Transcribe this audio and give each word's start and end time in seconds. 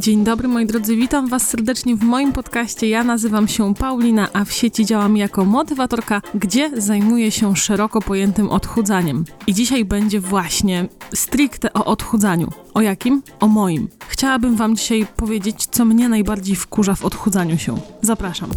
Dzień 0.00 0.24
dobry 0.24 0.48
moi 0.48 0.66
drodzy, 0.66 0.96
witam 0.96 1.28
Was 1.28 1.48
serdecznie 1.48 1.96
w 1.96 2.02
moim 2.02 2.32
podcaście. 2.32 2.88
Ja 2.88 3.04
nazywam 3.04 3.48
się 3.48 3.74
Paulina, 3.74 4.28
a 4.32 4.44
w 4.44 4.52
sieci 4.52 4.86
działam 4.86 5.16
jako 5.16 5.44
motywatorka, 5.44 6.22
gdzie 6.34 6.70
zajmuję 6.80 7.30
się 7.30 7.56
szeroko 7.56 8.00
pojętym 8.02 8.48
odchudzaniem. 8.48 9.24
I 9.46 9.54
dzisiaj 9.54 9.84
będzie 9.84 10.20
właśnie 10.20 10.88
stricte 11.14 11.72
o 11.72 11.84
odchudzaniu. 11.84 12.48
O 12.74 12.80
jakim? 12.80 13.22
O 13.40 13.46
moim. 13.46 13.88
Chciałabym 14.08 14.56
Wam 14.56 14.76
dzisiaj 14.76 15.06
powiedzieć, 15.16 15.66
co 15.70 15.84
mnie 15.84 16.08
najbardziej 16.08 16.56
wkurza 16.56 16.94
w 16.94 17.04
odchudzaniu 17.04 17.58
się. 17.58 17.76
Zapraszam. 18.02 18.50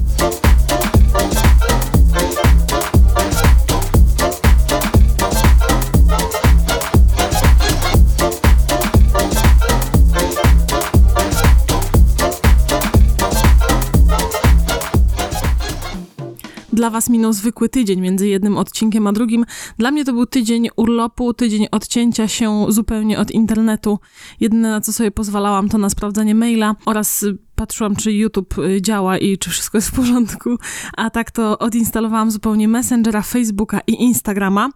Dla 16.84 16.90
Was 16.90 17.10
minął 17.10 17.34
zwykły 17.34 17.70
tydzień 17.70 18.02
między 18.02 18.28
jednym 18.28 18.58
odcinkiem 18.58 19.08
a 19.08 19.12
drugim. 19.12 19.46
Dla 19.78 19.92
mnie 19.92 20.06
to 20.06 20.14
był 20.14 20.26
tydzień 20.26 20.70
urlopu, 20.76 21.34
tydzień 21.34 21.68
odcięcia 21.72 22.28
się 22.28 22.66
zupełnie 22.70 23.20
od 23.20 23.32
internetu. 23.32 24.00
Jedyne 24.40 24.70
na 24.70 24.82
co 24.82 24.94
sobie 24.94 25.12
pozwalałam 25.12 25.70
to 25.70 25.78
na 25.78 25.90
sprawdzanie 25.90 26.36
maila 26.36 26.76
oraz 26.86 27.26
patrzyłam, 27.64 27.96
czy 27.96 28.14
YouTube 28.14 28.58
y, 28.58 28.82
działa 28.82 29.18
i 29.18 29.38
czy 29.38 29.50
wszystko 29.50 29.78
jest 29.78 29.88
w 29.88 29.92
porządku, 29.92 30.58
a 30.98 31.10
tak 31.10 31.32
to 31.32 31.60
odinstalowałam 31.60 32.32
zupełnie 32.32 32.68
Messengera, 32.68 33.22
Facebooka 33.22 33.80
i 33.88 34.04
Instagrama, 34.04 34.70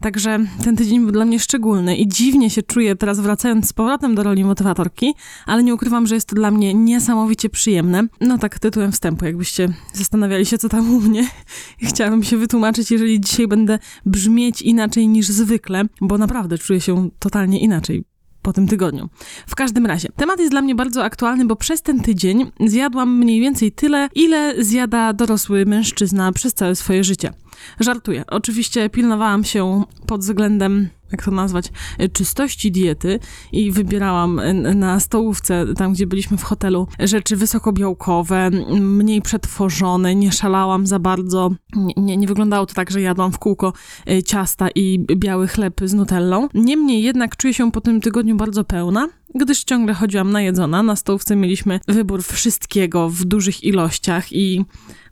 także 0.00 0.38
ten 0.64 0.76
tydzień 0.76 1.00
był 1.00 1.12
dla 1.12 1.24
mnie 1.24 1.40
szczególny 1.40 1.96
i 1.96 2.08
dziwnie 2.08 2.50
się 2.50 2.62
czuję 2.62 2.96
teraz 2.96 3.20
wracając 3.20 3.68
z 3.68 3.72
powrotem 3.72 4.14
do 4.14 4.22
roli 4.22 4.44
motywatorki, 4.44 5.14
ale 5.46 5.62
nie 5.62 5.74
ukrywam, 5.74 6.06
że 6.06 6.14
jest 6.14 6.28
to 6.28 6.36
dla 6.36 6.50
mnie 6.50 6.74
niesamowicie 6.74 7.50
przyjemne. 7.50 8.06
No 8.20 8.38
tak 8.38 8.58
tytułem 8.58 8.92
wstępu, 8.92 9.24
jakbyście 9.24 9.68
zastanawiali 9.92 10.46
się, 10.46 10.58
co 10.58 10.68
tam 10.68 10.94
u 10.94 11.00
mnie. 11.00 11.28
Chciałabym 11.88 12.22
się 12.22 12.36
wytłumaczyć, 12.36 12.90
jeżeli 12.90 13.20
dzisiaj 13.20 13.48
będę 13.48 13.78
brzmieć 14.06 14.62
inaczej 14.62 15.08
niż 15.08 15.26
zwykle, 15.26 15.84
bo 16.00 16.18
naprawdę 16.18 16.58
czuję 16.58 16.80
się 16.80 17.08
totalnie 17.18 17.60
inaczej 17.60 18.11
po 18.42 18.52
tym 18.52 18.68
tygodniu. 18.68 19.08
W 19.46 19.54
każdym 19.54 19.86
razie, 19.86 20.08
temat 20.16 20.38
jest 20.38 20.50
dla 20.50 20.62
mnie 20.62 20.74
bardzo 20.74 21.04
aktualny, 21.04 21.44
bo 21.44 21.56
przez 21.56 21.82
ten 21.82 22.00
tydzień 22.00 22.50
zjadłam 22.60 23.18
mniej 23.18 23.40
więcej 23.40 23.72
tyle, 23.72 24.08
ile 24.14 24.64
zjada 24.64 25.12
dorosły 25.12 25.66
mężczyzna 25.66 26.32
przez 26.32 26.54
całe 26.54 26.76
swoje 26.76 27.04
życie. 27.04 27.32
Żartuję. 27.80 28.24
Oczywiście 28.26 28.90
pilnowałam 28.90 29.44
się 29.44 29.84
pod 30.06 30.20
względem 30.20 30.88
jak 31.12 31.24
to 31.24 31.30
nazwać, 31.30 31.68
czystości 32.12 32.72
diety 32.72 33.18
i 33.52 33.70
wybierałam 33.70 34.40
na 34.74 35.00
stołówce, 35.00 35.66
tam 35.76 35.92
gdzie 35.92 36.06
byliśmy 36.06 36.36
w 36.36 36.42
hotelu, 36.42 36.88
rzeczy 36.98 37.36
wysokobiałkowe, 37.36 38.50
mniej 38.80 39.22
przetworzone, 39.22 40.14
nie 40.14 40.32
szalałam 40.32 40.86
za 40.86 40.98
bardzo. 40.98 41.50
Nie, 41.76 41.94
nie, 41.96 42.16
nie 42.16 42.26
wyglądało 42.26 42.66
to 42.66 42.74
tak, 42.74 42.90
że 42.90 43.00
jadłam 43.00 43.32
w 43.32 43.38
kółko 43.38 43.72
e, 44.08 44.22
ciasta 44.22 44.68
i 44.74 45.06
biały 45.16 45.48
chleb 45.48 45.80
z 45.84 45.94
nutellą. 45.94 46.48
Niemniej 46.54 47.02
jednak 47.02 47.36
czuję 47.36 47.54
się 47.54 47.72
po 47.72 47.80
tym 47.80 48.00
tygodniu 48.00 48.36
bardzo 48.36 48.64
pełna, 48.64 49.08
gdyż 49.34 49.64
ciągle 49.64 49.94
chodziłam 49.94 50.32
najedzona. 50.32 50.82
Na 50.82 50.96
stołówce 50.96 51.36
mieliśmy 51.36 51.80
wybór 51.88 52.22
wszystkiego 52.22 53.08
w 53.08 53.24
dużych 53.24 53.64
ilościach 53.64 54.32
i 54.32 54.64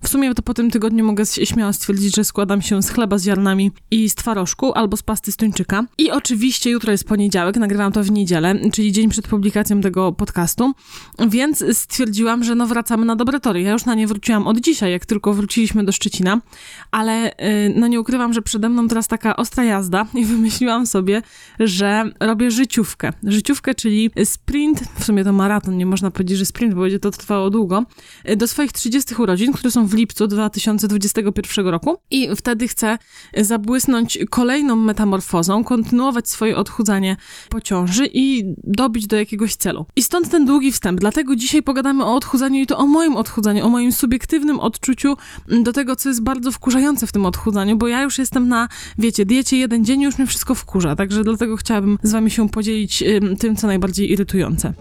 w 0.03 0.09
sumie 0.09 0.35
to 0.35 0.43
po 0.43 0.55
tym 0.55 0.71
tygodniu 0.71 1.05
mogę 1.05 1.27
śmiało 1.27 1.73
stwierdzić, 1.73 2.17
że 2.17 2.25
składam 2.25 2.63
się 2.63 2.83
z 2.83 2.91
chleba 2.91 3.19
z 3.19 3.25
ziarnami 3.25 3.71
i 3.91 4.11
z 4.11 4.15
twarożku 4.15 4.73
albo 4.73 4.97
z 4.97 5.03
pasty 5.03 5.33
z 5.33 5.37
tuńczyka. 5.37 5.85
I 5.99 6.11
oczywiście 6.11 6.71
jutro 6.71 6.93
jest 6.93 7.05
poniedziałek, 7.05 7.57
nagrywam 7.57 7.93
to 7.93 8.03
w 8.03 8.11
niedzielę, 8.11 8.55
czyli 8.73 8.93
dzień 8.93 9.09
przed 9.09 9.29
publikacją 9.29 9.81
tego 9.81 10.13
podcastu, 10.13 10.73
więc 11.29 11.65
stwierdziłam, 11.73 12.45
że 12.45 12.55
no 12.55 12.67
wracamy 12.67 13.05
na 13.05 13.17
dobre 13.17 13.41
tory. 13.41 13.63
Ja 13.63 13.73
już 13.73 13.85
na 13.85 13.95
nie 13.95 14.07
wróciłam 14.07 14.47
od 14.47 14.61
dzisiaj, 14.61 14.93
jak 14.93 15.07
tylko 15.07 15.35
wróciliśmy 15.35 15.85
do 15.85 15.93
Szczecina, 15.93 16.41
ale 16.91 17.31
y, 17.31 17.75
no 17.77 17.87
nie 17.87 18.01
ukrywam, 18.01 18.33
że 18.33 18.43
przede 18.43 18.69
mną 18.69 18.89
teraz 18.89 19.09
taka 19.09 19.37
ostra 19.37 19.65
jazda 19.65 20.07
i 20.15 20.25
wymyśliłam 20.31 20.87
sobie, 20.87 21.23
że 21.61 22.05
robię 22.21 22.51
życiówkę. 22.51 23.13
Życiówkę, 23.23 23.75
czyli 23.75 24.11
sprint, 24.25 24.81
w 24.99 25.05
sumie 25.05 25.25
to 25.25 25.33
maraton, 25.33 25.77
nie 25.77 25.87
można 25.87 26.11
powiedzieć, 26.11 26.39
że 26.39 26.47
sprint, 26.47 26.75
bo 26.75 26.81
będzie 26.81 26.99
to 26.99 27.11
trwało 27.11 27.51
długo, 27.51 27.85
y, 28.29 28.37
do 28.37 28.47
swoich 28.47 28.73
30 28.73 29.15
urodzin, 29.15 29.53
które 29.53 29.71
są 29.71 29.90
w 29.91 29.95
lipcu 29.95 30.27
2021 30.27 31.67
roku 31.67 31.97
i 32.11 32.29
wtedy 32.37 32.69
chcę 32.69 32.99
zabłysnąć 33.37 34.19
kolejną 34.31 34.77
metamorfozą, 34.77 35.65
kontynuować 35.65 36.29
swoje 36.29 36.57
odchudzanie 36.57 37.17
po 37.49 37.61
ciąży 37.61 38.09
i 38.13 38.55
dobić 38.65 39.07
do 39.07 39.17
jakiegoś 39.17 39.57
celu. 39.57 39.87
I 39.97 40.03
stąd 40.03 40.31
ten 40.31 40.47
długi 40.47 40.73
wstęp. 40.73 41.01
Dlatego 41.01 41.37
dzisiaj 41.37 41.63
pogadamy 41.63 42.05
o 42.05 42.15
odchudzaniu 42.15 42.61
i 42.61 42.67
to 42.67 42.79
o 42.79 42.87
moim 42.87 43.17
odchudzaniu, 43.17 43.67
o 43.67 43.69
moim 43.69 43.93
subiektywnym 43.93 44.61
odczuciu 44.61 45.17
do 45.63 45.73
tego, 45.73 45.97
co 45.97 46.09
jest 46.09 46.23
bardzo 46.23 46.53
wkurzające 46.53 47.07
w 47.07 47.13
tym 47.13 47.27
odchudzaniu, 47.27 47.77
bo 47.77 47.89
ja 47.89 48.03
już 48.03 48.19
jestem 48.19 48.49
na, 48.49 48.69
wiecie, 48.99 49.27
diecie 49.27 49.57
jeden 49.57 49.85
dzień 49.85 50.03
już 50.03 50.19
mnie 50.19 50.27
wszystko 50.27 50.55
wkurza, 50.55 50.97
także 50.97 51.25
dlatego 51.25 51.57
chciałabym 51.57 51.99
z 52.03 52.13
wami 52.13 52.31
się 52.31 52.49
podzielić 52.49 53.05
tym, 53.39 53.57
co 53.57 53.67
najbardziej 53.67 54.13
irytujące. 54.13 54.73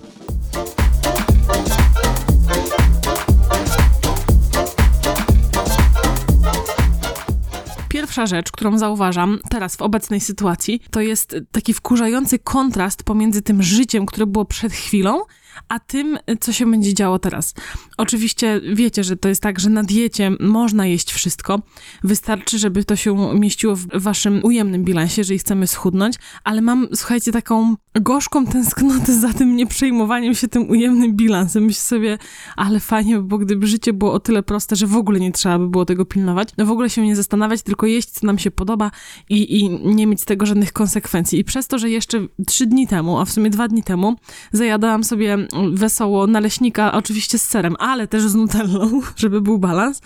Pierwsza 8.20 8.36
rzecz, 8.36 8.52
którą 8.52 8.78
zauważam 8.78 9.40
teraz 9.50 9.76
w 9.76 9.82
obecnej 9.82 10.20
sytuacji, 10.20 10.82
to 10.92 11.02
jest 11.02 11.36
taki 11.52 11.74
wkurzający 11.74 12.40
kontrast 12.40 13.04
pomiędzy 13.04 13.42
tym 13.42 13.64
życiem, 13.64 14.06
które 14.06 14.26
było 14.26 14.46
przed 14.46 14.74
chwilą, 14.74 15.22
a 15.70 15.80
tym, 15.80 16.20
co 16.40 16.54
się 16.54 16.72
będzie 16.72 16.94
działo 16.94 17.20
teraz. 17.20 17.54
Oczywiście 18.00 18.62
wiecie, 18.74 19.04
że 19.04 19.18
to 19.18 19.30
jest 19.30 19.42
tak, 19.42 19.60
że 19.60 19.70
na 19.70 19.84
diecie 19.84 20.32
można 20.40 20.86
jeść 20.86 21.12
wszystko. 21.12 21.62
Wystarczy, 22.04 22.60
żeby 22.60 22.84
to 22.84 22.96
się 22.96 23.40
mieściło 23.40 23.76
w 23.76 23.88
waszym 23.94 24.40
ujemnym 24.44 24.84
bilansie, 24.84 25.22
jeżeli 25.22 25.40
chcemy 25.40 25.68
schudnąć, 25.68 26.16
ale 26.44 26.62
mam, 26.62 26.88
słuchajcie, 26.94 27.32
taką 27.32 27.76
gorzką 27.96 28.46
tęsknotę 28.46 29.14
za 29.14 29.34
tym 29.34 29.56
nieprzejmowaniem 29.56 30.36
się 30.36 30.48
tym 30.48 30.70
ujemnym 30.70 31.16
bilansem. 31.16 31.64
Myślę 31.64 31.82
sobie, 31.82 32.18
ale 32.56 32.80
fajnie, 32.80 33.20
bo 33.20 33.38
gdyby 33.38 33.68
życie 33.68 33.94
było 33.94 34.14
o 34.14 34.20
tyle 34.20 34.44
proste, 34.44 34.76
że 34.76 34.88
w 34.88 34.96
ogóle 34.96 35.20
nie 35.20 35.32
trzeba 35.32 35.60
by 35.60 35.70
było 35.70 35.86
tego 35.86 36.06
pilnować, 36.06 36.50
no 36.58 36.66
w 36.66 36.72
ogóle 36.72 36.90
się 36.90 37.02
nie 37.02 37.16
zastanawiać, 37.16 37.62
tylko 37.62 37.86
jeść, 37.86 38.10
co 38.10 38.28
nam 38.28 38.40
się 38.40 38.52
podoba 38.52 38.92
i, 39.30 39.60
i 39.60 39.70
nie 39.96 40.08
mieć 40.08 40.22
z 40.22 40.26
tego 40.26 40.46
żadnych 40.46 40.74
konsekwencji. 40.74 41.40
I 41.40 41.44
przez 41.44 41.68
to, 41.68 41.80
że 41.80 41.90
jeszcze 41.90 42.28
trzy 42.48 42.66
dni 42.66 42.88
temu, 42.88 43.20
a 43.20 43.26
w 43.26 43.32
sumie 43.32 43.50
dwa 43.50 43.68
dni 43.68 43.84
temu, 43.84 44.16
zajadałam 44.52 45.04
sobie 45.04 45.38
wesoło 45.74 46.28
naleśnika, 46.28 46.92
oczywiście 46.92 47.38
z 47.38 47.46
serem, 47.46 47.76
ale 47.90 48.08
też 48.08 48.24
z 48.24 48.36
nutellą, 48.36 49.02
żeby 49.16 49.42
był 49.42 49.60
balans. 49.60 50.02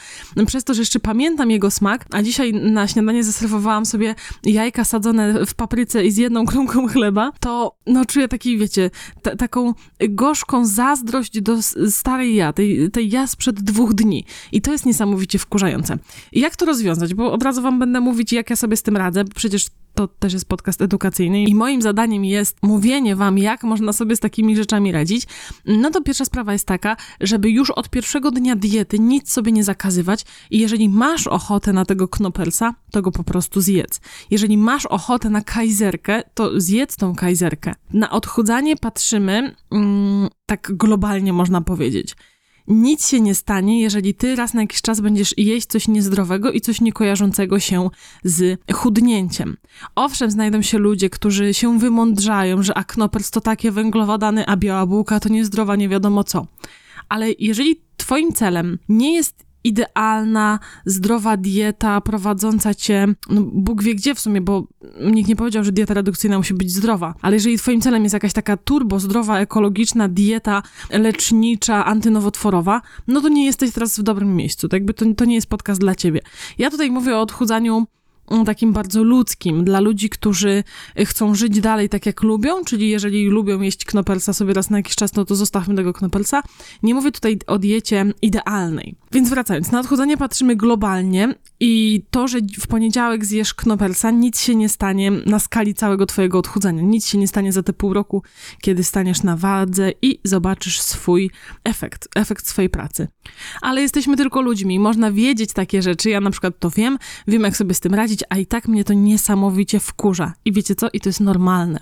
Przez 0.48 0.64
to, 0.64 0.74
że 0.74 0.82
jeszcze 0.82 1.00
pamiętam 1.00 1.52
jego 1.52 1.72
smak, 1.72 2.06
a 2.12 2.24
dzisiaj 2.24 2.54
na 2.54 2.88
śniadanie 2.88 3.24
zaserwowałam 3.24 3.86
sobie 3.86 4.16
jajka 4.46 4.84
sadzone 4.84 5.46
w 5.46 5.54
papryce 5.54 6.06
i 6.06 6.12
z 6.12 6.18
jedną 6.18 6.46
kromką 6.46 6.88
chleba, 6.88 7.32
to 7.40 7.76
no 7.88 8.06
czuję 8.06 8.28
taki, 8.28 8.58
wiecie, 8.58 8.90
taką 9.38 9.74
gorzką 10.10 10.66
zazdrość 10.66 11.42
do 11.42 11.58
starej 11.90 12.36
ja, 12.36 12.54
tej, 12.54 12.92
tej 12.92 13.10
ja 13.10 13.28
sprzed 13.28 13.62
dwóch 13.62 13.94
dni. 13.94 14.26
I 14.52 14.62
to 14.62 14.72
jest 14.72 14.86
niesamowicie 14.86 15.40
wkurzające. 15.40 15.98
I 16.32 16.40
jak 16.40 16.56
to 16.56 16.66
rozwiązać? 16.66 17.14
Bo 17.14 17.32
od 17.32 17.44
razu 17.44 17.62
wam 17.62 17.80
będę 17.80 18.00
mówić, 18.00 18.34
jak 18.34 18.50
ja 18.50 18.56
sobie 18.56 18.78
z 18.78 18.84
tym 18.84 18.98
radzę, 18.98 19.24
bo 19.24 19.32
przecież 19.36 19.68
to 19.94 20.08
też 20.08 20.34
jest 20.34 20.46
podcast 20.46 20.82
edukacyjny 20.82 21.44
i 21.44 21.56
moim 21.56 21.82
zadaniem 21.82 22.26
jest 22.26 22.58
mówienie 22.64 23.16
wam, 23.16 23.38
jak 23.38 23.64
można 23.64 23.94
sobie 23.94 24.16
z 24.16 24.20
takimi 24.20 24.56
rzeczami 24.56 24.92
radzić. 24.92 25.28
No 25.66 25.92
to 25.92 26.02
pierwsza 26.02 26.26
sprawa 26.26 26.54
jest 26.54 26.68
taka, 26.68 26.98
żeby 27.22 27.50
już 27.50 27.72
od 27.72 27.90
pierwszego 27.90 28.32
dnia 28.32 28.56
diety 28.56 29.00
nic 29.00 29.32
sobie 29.32 29.52
nie 29.52 29.64
zakazywać 29.64 30.26
i 30.52 30.60
jeżeli 30.60 30.90
masz 30.90 31.28
ochotę 31.28 31.74
na 31.74 31.86
tego 31.86 32.08
knopelsa, 32.08 32.76
to 32.92 33.02
go 33.02 33.12
po 33.12 33.24
prostu 33.24 33.62
zjedz. 33.62 34.02
Jeżeli 34.32 34.58
masz 34.58 34.86
ochotę 34.86 35.30
na 35.30 35.42
kajzerkę, 35.42 36.24
to 36.34 36.62
zjedz 36.62 36.96
tą 36.96 37.16
kajzerkę. 37.16 37.76
Na 37.94 38.12
odchudzanie 38.12 38.76
patrzymy 38.76 39.56
mm, 39.72 40.30
tak 40.46 40.72
globalnie 40.78 41.34
można 41.34 41.62
powiedzieć 41.62 42.16
nic 42.68 43.08
się 43.08 43.22
nie 43.22 43.36
stanie, 43.36 43.82
jeżeli 43.82 44.14
ty 44.14 44.36
raz 44.36 44.54
na 44.54 44.62
jakiś 44.62 44.82
czas 44.82 45.02
będziesz 45.02 45.38
jeść 45.38 45.68
coś 45.68 45.88
niezdrowego 45.88 46.52
i 46.52 46.62
coś 46.62 46.82
niekojarzącego 46.82 47.60
się 47.60 47.90
z 48.24 48.60
chudnięciem. 48.74 49.58
Owszem, 49.96 50.32
znajdą 50.32 50.62
się 50.62 50.78
ludzie, 50.78 51.10
którzy 51.10 51.54
się 51.54 51.80
wymądrzają, 51.80 52.64
że 52.64 52.78
aknopers 52.78 53.32
to 53.32 53.42
takie 53.42 53.72
węglowodany, 53.72 54.48
a 54.48 54.58
biała 54.58 54.86
bułka 54.86 55.20
to 55.20 55.30
niezdrowa 55.30 55.76
nie 55.76 55.90
wiadomo 55.90 56.24
co. 56.24 56.48
Ale 57.10 57.32
jeżeli 57.40 57.82
twoim 57.98 58.34
celem 58.34 58.80
nie 58.90 59.16
jest 59.16 59.46
idealna, 59.64 60.60
zdrowa 60.86 61.38
dieta 61.38 62.02
prowadząca 62.02 62.74
cię, 62.74 63.08
no 63.30 63.42
Bóg 63.42 63.84
wie 63.84 63.96
gdzie 63.96 64.16
w 64.16 64.20
sumie, 64.20 64.42
bo 64.42 64.68
nikt 65.12 65.30
nie 65.30 65.36
powiedział, 65.36 65.64
że 65.64 65.72
dieta 65.72 65.94
redukcyjna 65.94 66.38
musi 66.38 66.54
być 66.54 66.72
zdrowa, 66.72 67.16
ale 67.22 67.36
jeżeli 67.36 67.58
twoim 67.58 67.82
celem 67.82 68.04
jest 68.04 68.14
jakaś 68.14 68.34
taka 68.34 68.58
turbo 68.58 69.00
zdrowa, 69.00 69.40
ekologiczna 69.40 70.08
dieta 70.08 70.64
lecznicza, 70.90 71.86
antynowotworowa, 71.86 72.82
no 73.08 73.22
to 73.22 73.30
nie 73.30 73.46
jesteś 73.46 73.72
teraz 73.72 74.00
w 74.00 74.04
dobrym 74.04 74.36
miejscu, 74.36 74.70
to 74.70 74.76
jakby 74.76 74.94
to, 74.94 75.06
to 75.18 75.26
nie 75.26 75.36
jest 75.36 75.48
podcast 75.48 75.82
dla 75.82 75.96
ciebie. 75.96 76.22
Ja 76.58 76.70
tutaj 76.70 76.92
mówię 76.92 77.18
o 77.18 77.22
odchudzaniu 77.22 77.88
takim 78.46 78.74
bardzo 78.74 79.04
ludzkim, 79.04 79.64
dla 79.64 79.80
ludzi, 79.80 80.10
którzy 80.10 80.64
y, 81.00 81.06
chcą 81.06 81.36
żyć 81.36 81.60
dalej 81.60 81.90
tak 81.90 82.06
jak 82.06 82.24
lubią, 82.24 82.64
czyli 82.66 82.90
jeżeli 82.90 83.28
lubią 83.28 83.62
jeść 83.62 83.86
knopelsa 83.86 84.34
sobie 84.34 84.54
raz 84.54 84.70
na 84.70 84.78
jakiś 84.78 84.96
czas, 84.96 85.16
no 85.16 85.26
to 85.26 85.36
zostawmy 85.36 85.76
tego 85.76 85.94
knopelsa. 85.94 86.44
Nie 86.84 86.96
mówię 86.96 87.12
tutaj 87.12 87.40
o 87.48 87.60
diecie 87.60 88.06
idealnej. 88.22 88.96
Więc 89.12 89.30
wracając, 89.30 89.72
na 89.72 89.80
odchudzanie 89.80 90.18
patrzymy 90.18 90.56
globalnie 90.56 91.36
i 91.60 92.04
to, 92.12 92.28
że 92.28 92.40
w 92.60 92.68
poniedziałek 92.68 93.26
zjesz 93.26 93.54
knopelsa, 93.54 94.12
nic 94.12 94.40
się 94.40 94.56
nie 94.56 94.70
stanie 94.70 95.12
na 95.12 95.40
skali 95.40 95.74
całego 95.74 96.06
twojego 96.06 96.40
odchudzania. 96.40 96.82
Nic 96.82 97.08
się 97.08 97.18
nie 97.18 97.28
stanie 97.28 97.52
za 97.52 97.64
te 97.64 97.74
pół 97.74 97.94
roku, 97.94 98.24
kiedy 98.62 98.84
staniesz 98.84 99.24
na 99.24 99.38
wadze 99.38 99.92
i 100.02 100.20
zobaczysz 100.24 100.82
swój 100.82 101.32
efekt, 101.64 102.08
efekt 102.16 102.48
swojej 102.48 102.70
pracy. 102.70 103.08
Ale 103.62 103.82
jesteśmy 103.82 104.18
tylko 104.18 104.42
ludźmi, 104.42 104.80
można 104.80 105.12
wiedzieć 105.12 105.54
takie 105.54 105.82
rzeczy, 105.82 106.10
ja 106.10 106.22
na 106.22 106.32
przykład 106.32 106.60
to 106.60 106.70
wiem, 106.70 106.98
wiem 107.28 107.44
jak 107.44 107.58
sobie 107.58 107.74
z 107.74 107.80
tym 107.80 107.94
radzić, 107.94 108.23
a 108.30 108.38
i 108.38 108.46
tak 108.46 108.68
mnie 108.68 108.84
to 108.84 108.94
niesamowicie 108.94 109.80
wkurza. 109.80 110.34
I 110.46 110.52
wiecie 110.52 110.76
co? 110.76 110.88
I 110.94 111.00
to 111.00 111.10
jest 111.10 111.20
normalne. 111.20 111.80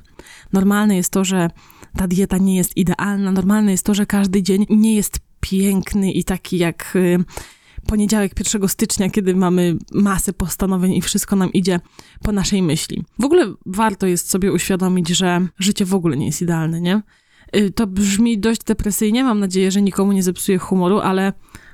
Normalne 0.53 0.95
jest 0.95 1.11
to, 1.11 1.25
że 1.25 1.49
ta 1.97 2.07
dieta 2.07 2.37
nie 2.37 2.55
jest 2.55 2.77
idealna, 2.77 3.31
normalne 3.31 3.71
jest 3.71 3.85
to, 3.85 3.93
że 3.93 4.05
każdy 4.05 4.43
dzień 4.43 4.65
nie 4.69 4.95
jest 4.95 5.19
piękny 5.39 6.11
i 6.11 6.23
taki 6.23 6.57
jak 6.57 6.93
y, 6.95 7.23
poniedziałek 7.87 8.31
1 8.53 8.69
stycznia, 8.69 9.09
kiedy 9.09 9.35
mamy 9.35 9.77
masę 9.93 10.33
postanowień 10.33 10.93
i 10.93 11.01
wszystko 11.01 11.35
nam 11.35 11.53
idzie 11.53 11.79
po 12.23 12.31
naszej 12.31 12.61
myśli. 12.61 13.03
W 13.19 13.25
ogóle 13.25 13.53
warto 13.65 14.07
jest 14.07 14.29
sobie 14.29 14.51
uświadomić, 14.51 15.09
że 15.09 15.47
życie 15.59 15.85
w 15.85 15.93
ogóle 15.93 16.17
nie 16.17 16.25
jest 16.25 16.41
idealne, 16.41 16.81
nie? 16.81 17.01
Y, 17.55 17.71
to 17.71 17.87
brzmi 17.87 18.39
dość 18.39 18.63
depresyjnie, 18.63 19.23
mam 19.23 19.39
nadzieję, 19.39 19.71
że 19.71 19.81
nikomu 19.81 20.11
nie 20.11 20.23
zepsuje 20.23 20.57
humoru, 20.57 20.99
ale 20.99 21.33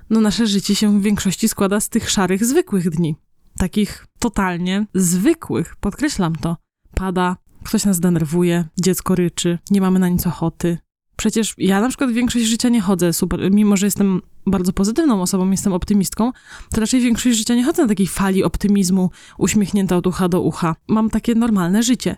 no 0.10 0.22
nasze 0.22 0.48
życie 0.48 0.76
się 0.76 1.00
w 1.00 1.02
większości 1.02 1.48
składa 1.48 1.80
z 1.80 1.90
tych 1.90 2.10
szarych, 2.10 2.46
zwykłych 2.46 2.90
dni 2.90 3.16
takich 3.58 4.08
totalnie 4.20 4.86
zwykłych, 4.94 5.76
podkreślam 5.76 6.36
to. 6.36 6.58
Pada, 6.96 7.38
ktoś 7.64 7.86
nas 7.86 8.00
denerwuje, 8.00 8.66
dziecko 8.82 9.16
ryczy, 9.16 9.60
nie 9.72 9.82
mamy 9.82 10.00
na 10.00 10.10
nic 10.10 10.28
ochoty. 10.28 10.78
Przecież 11.16 11.54
ja 11.58 11.82
na 11.82 11.90
przykład 11.90 12.12
większość 12.12 12.46
życia 12.46 12.70
nie 12.70 12.82
chodzę 12.82 13.14
super, 13.14 13.52
mimo 13.52 13.78
że 13.78 13.88
jestem 13.88 14.22
bardzo 14.46 14.74
pozytywną 14.74 15.22
osobą, 15.22 15.52
jestem 15.52 15.74
optymistką, 15.74 16.32
to 16.72 16.82
raczej 16.82 17.02
większość 17.02 17.38
życia 17.38 17.56
nie 17.56 17.64
chodzę 17.64 17.82
na 17.82 17.88
takiej 17.88 18.08
fali 18.08 18.44
optymizmu, 18.44 19.12
uśmiechnięta 19.38 19.98
od 19.98 20.08
ucha 20.08 20.30
do 20.30 20.42
ucha. 20.42 20.76
Mam 20.88 21.10
takie 21.10 21.36
normalne 21.36 21.84
życie. 21.84 22.16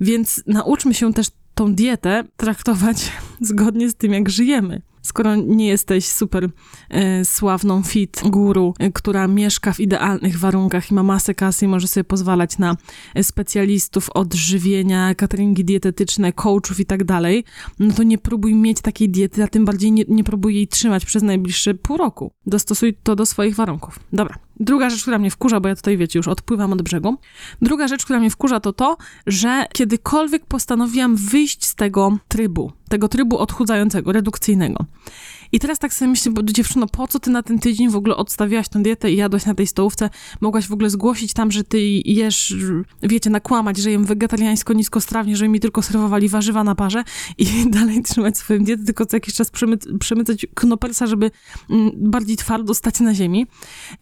Więc 0.00 0.42
nauczmy 0.46 0.94
się 0.94 1.12
też 1.12 1.26
tą 1.54 1.74
dietę 1.74 2.24
traktować 2.36 3.12
zgodnie 3.40 3.90
z 3.90 3.94
tym, 3.94 4.12
jak 4.12 4.28
żyjemy 4.28 4.82
skoro 5.02 5.36
nie 5.36 5.66
jesteś 5.66 6.06
super 6.06 6.50
e, 6.90 7.24
sławną 7.24 7.82
fit 7.82 8.22
guru, 8.24 8.74
e, 8.78 8.92
która 8.92 9.28
mieszka 9.28 9.72
w 9.72 9.80
idealnych 9.80 10.38
warunkach 10.38 10.90
i 10.90 10.94
ma 10.94 11.02
masę 11.02 11.34
kasy 11.34 11.64
i 11.64 11.68
może 11.68 11.88
sobie 11.88 12.04
pozwalać 12.04 12.58
na 12.58 12.76
e, 13.14 13.24
specjalistów 13.24 14.10
odżywienia, 14.10 15.14
cateringi 15.14 15.64
dietetyczne, 15.64 16.32
coachów 16.32 16.80
i 16.80 16.86
tak 16.86 17.04
dalej, 17.04 17.44
no 17.78 17.94
to 17.94 18.02
nie 18.02 18.18
próbuj 18.18 18.54
mieć 18.54 18.80
takiej 18.80 19.08
diety, 19.08 19.44
a 19.44 19.48
tym 19.48 19.64
bardziej 19.64 19.92
nie, 19.92 20.04
nie 20.08 20.24
próbuj 20.24 20.54
jej 20.54 20.68
trzymać 20.68 21.04
przez 21.04 21.22
najbliższe 21.22 21.74
pół 21.74 21.96
roku. 21.96 22.32
Dostosuj 22.46 22.94
to 23.02 23.16
do 23.16 23.26
swoich 23.26 23.54
warunków. 23.54 23.98
Dobra. 24.12 24.38
Druga 24.60 24.90
rzecz, 24.90 25.02
która 25.02 25.18
mnie 25.18 25.30
wkurza, 25.30 25.60
bo 25.60 25.68
ja 25.68 25.76
tutaj 25.76 25.96
wiecie, 25.96 26.18
już 26.18 26.28
odpływam 26.28 26.72
od 26.72 26.82
brzegu. 26.82 27.16
Druga 27.62 27.88
rzecz, 27.88 28.04
która 28.04 28.18
mnie 28.18 28.30
wkurza, 28.30 28.60
to 28.60 28.72
to, 28.72 28.96
że 29.26 29.66
kiedykolwiek 29.72 30.46
postanowiłam 30.46 31.16
wyjść 31.16 31.64
z 31.64 31.74
tego 31.74 32.18
trybu, 32.28 32.72
tego 32.88 33.08
trybu 33.08 33.38
odchudzającego, 33.38 34.12
redukcyjnego. 34.12 34.84
I 35.52 35.58
teraz 35.58 35.78
tak 35.78 35.94
sobie 35.94 36.08
myślę, 36.08 36.32
bo 36.32 36.42
dziewczyno, 36.42 36.86
po 36.86 37.08
co 37.08 37.20
ty 37.20 37.30
na 37.30 37.42
ten 37.42 37.58
tydzień 37.58 37.90
w 37.90 37.96
ogóle 37.96 38.16
odstawiłaś 38.16 38.68
tę 38.68 38.82
dietę 38.82 39.12
i 39.12 39.16
jadłaś 39.16 39.46
na 39.46 39.54
tej 39.54 39.66
stołówce? 39.66 40.10
Mogłaś 40.40 40.66
w 40.66 40.72
ogóle 40.72 40.90
zgłosić 40.90 41.32
tam, 41.32 41.50
że 41.50 41.64
ty 41.64 41.80
jesz, 42.04 42.54
wiecie, 43.02 43.30
nakłamać, 43.30 43.76
że 43.76 43.90
jem 43.90 44.04
wegetariańsko, 44.04 44.72
niskostrawnie, 44.72 45.36
żeby 45.36 45.48
mi 45.48 45.60
tylko 45.60 45.82
serwowali 45.82 46.28
warzywa 46.28 46.64
na 46.64 46.74
parze 46.74 47.04
i 47.38 47.46
dalej 47.70 48.02
trzymać 48.02 48.38
swoją 48.38 48.64
dietę, 48.64 48.84
tylko 48.84 49.06
co 49.06 49.16
jakiś 49.16 49.34
czas 49.34 49.50
przemy 49.50 49.78
przemycać 50.00 50.46
knopelsa, 50.54 51.06
żeby 51.06 51.30
mm, 51.70 51.90
bardziej 51.96 52.36
twardo 52.36 52.74
stać 52.74 53.00
na 53.00 53.14
ziemi. 53.14 53.46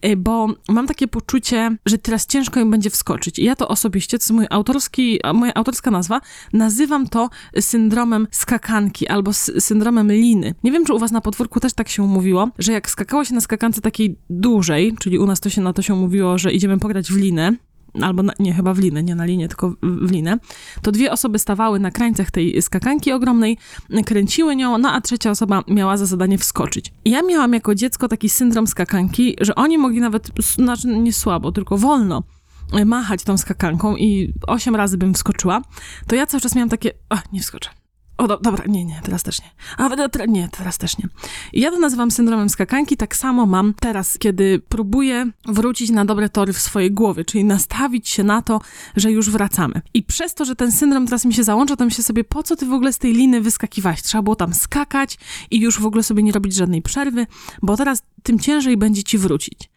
E, 0.01 0.15
bo 0.15 0.47
mam 0.69 0.87
takie 0.87 1.07
poczucie, 1.07 1.77
że 1.85 1.97
teraz 1.97 2.25
ciężko 2.27 2.59
im 2.59 2.71
będzie 2.71 2.89
wskoczyć. 2.89 3.39
I 3.39 3.43
ja 3.43 3.55
to 3.55 3.67
osobiście, 3.67 4.17
to 4.17 4.23
jest 4.23 4.31
mój 4.31 4.45
autorski, 4.49 5.19
moja 5.33 5.53
autorska 5.53 5.91
nazwa, 5.91 6.21
nazywam 6.53 7.07
to 7.07 7.29
syndromem 7.59 8.27
skakanki 8.31 9.07
albo 9.07 9.33
syndromem 9.59 10.11
liny. 10.11 10.55
Nie 10.63 10.71
wiem, 10.71 10.85
czy 10.85 10.93
u 10.93 10.99
was 10.99 11.11
na 11.11 11.21
podwórku 11.21 11.40
podwórku 11.41 11.59
też 11.59 11.73
tak 11.73 11.89
się 11.89 12.07
mówiło, 12.07 12.49
że 12.59 12.71
jak 12.71 12.89
skakało 12.89 13.25
się 13.25 13.33
na 13.33 13.41
skakance 13.41 13.81
takiej 13.81 14.15
dużej, 14.29 14.95
czyli 14.99 15.19
u 15.19 15.25
nas 15.25 15.39
to 15.39 15.49
się 15.49 15.61
na 15.61 15.73
to 15.73 15.81
się 15.81 15.95
mówiło, 15.95 16.37
że 16.37 16.51
idziemy 16.51 16.79
pograć 16.79 17.11
w 17.11 17.17
linę, 17.17 17.55
albo 18.01 18.23
na, 18.23 18.33
nie, 18.39 18.53
chyba 18.53 18.73
w 18.73 18.79
linę, 18.79 19.03
nie 19.03 19.15
na 19.15 19.25
linię, 19.25 19.47
tylko 19.47 19.75
w 19.81 20.11
linę, 20.11 20.37
to 20.81 20.91
dwie 20.91 21.11
osoby 21.11 21.39
stawały 21.39 21.79
na 21.79 21.91
krańcach 21.91 22.31
tej 22.31 22.61
skakanki 22.61 23.11
ogromnej, 23.11 23.57
kręciły 24.05 24.55
nią, 24.55 24.77
no 24.77 24.91
a 24.91 25.01
trzecia 25.01 25.31
osoba 25.31 25.63
miała 25.67 25.97
za 25.97 26.05
zadanie 26.05 26.37
wskoczyć. 26.37 26.93
Ja 27.05 27.21
miałam 27.21 27.53
jako 27.53 27.75
dziecko 27.75 28.07
taki 28.07 28.29
syndrom 28.29 28.67
skakanki, 28.67 29.35
że 29.41 29.55
oni 29.55 29.77
mogli 29.77 29.99
nawet, 29.99 30.31
znaczy 30.39 30.87
nie 30.87 31.13
słabo, 31.13 31.51
tylko 31.51 31.77
wolno 31.77 32.23
machać 32.85 33.23
tą 33.23 33.37
skakanką 33.37 33.95
i 33.95 34.33
osiem 34.47 34.75
razy 34.75 34.97
bym 34.97 35.13
wskoczyła, 35.13 35.61
to 36.07 36.15
ja 36.15 36.25
cały 36.25 36.41
czas 36.41 36.55
miałam 36.55 36.69
takie, 36.69 36.91
ach, 37.09 37.31
nie 37.33 37.41
wskoczę, 37.41 37.69
o, 38.21 38.27
do, 38.27 38.37
dobra, 38.37 38.65
nie, 38.67 38.85
nie, 38.85 39.01
teraz 39.03 39.23
też 39.23 39.41
nie. 39.41 39.51
A, 39.77 40.25
nie, 40.25 40.49
teraz 40.49 40.77
też 40.77 40.97
nie. 40.97 41.09
Ja 41.53 41.71
to 41.71 41.79
nazywam 41.79 42.11
syndromem 42.11 42.49
skakanki, 42.49 42.97
tak 42.97 43.15
samo 43.15 43.45
mam 43.45 43.73
teraz, 43.73 44.17
kiedy 44.17 44.61
próbuję 44.69 45.31
wrócić 45.45 45.89
na 45.89 46.05
dobre 46.05 46.29
tory 46.29 46.53
w 46.53 46.59
swojej 46.59 46.91
głowie, 46.91 47.25
czyli 47.25 47.43
nastawić 47.43 48.09
się 48.09 48.23
na 48.23 48.41
to, 48.41 48.61
że 48.95 49.11
już 49.11 49.29
wracamy. 49.29 49.81
I 49.93 50.03
przez 50.03 50.33
to, 50.33 50.45
że 50.45 50.55
ten 50.55 50.71
syndrom 50.71 51.05
teraz 51.05 51.25
mi 51.25 51.33
się 51.33 51.43
załącza, 51.43 51.75
to 51.75 51.85
myślę 51.85 52.03
sobie, 52.03 52.23
po 52.23 52.43
co 52.43 52.55
ty 52.55 52.65
w 52.65 52.73
ogóle 52.73 52.93
z 52.93 52.97
tej 52.97 53.13
liny 53.13 53.41
wyskakiwałaś? 53.41 54.01
Trzeba 54.01 54.21
było 54.21 54.35
tam 54.35 54.53
skakać 54.53 55.17
i 55.51 55.59
już 55.59 55.79
w 55.79 55.85
ogóle 55.85 56.03
sobie 56.03 56.23
nie 56.23 56.31
robić 56.31 56.55
żadnej 56.55 56.81
przerwy, 56.81 57.27
bo 57.61 57.77
teraz 57.77 58.03
tym 58.23 58.39
ciężej 58.39 58.77
będzie 58.77 59.03
ci 59.03 59.17
wrócić 59.17 59.69